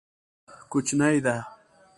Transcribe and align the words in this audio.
کوچنی 0.71 1.17
ده. 1.25 1.35